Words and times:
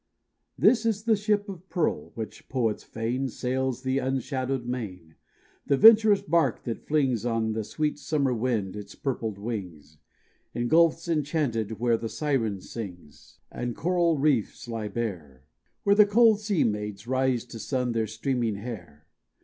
This 0.57 0.83
is 0.83 1.03
the 1.03 1.15
ship 1.15 1.47
of 1.47 1.69
pearl, 1.69 2.09
which, 2.15 2.49
poets 2.49 2.83
feign, 2.83 3.29
Sails 3.29 3.83
the 3.83 3.99
unshadowed 3.99 4.65
main, 4.65 5.13
The 5.67 5.77
venturous 5.77 6.23
bark 6.23 6.63
that 6.63 6.87
flings 6.87 7.23
On 7.23 7.51
the 7.51 7.63
sweet 7.63 7.99
summer 7.99 8.33
wind 8.33 8.75
its 8.75 8.95
purpled 8.95 9.37
wings 9.37 9.99
In 10.55 10.67
gulfs 10.69 11.07
enchanted, 11.07 11.79
where 11.79 11.97
the 11.97 12.09
Siren 12.09 12.61
sings, 12.61 13.41
And 13.51 13.75
coral 13.75 14.17
reefs 14.17 14.67
lie 14.67 14.87
bare, 14.87 15.43
Where 15.83 15.93
the 15.95 16.07
cold 16.07 16.39
sea 16.41 16.63
maids 16.63 17.05
rise 17.05 17.45
to 17.45 17.59
sun 17.59 17.91
their 17.91 18.07
streaming 18.07 18.55
hair. 18.55 19.05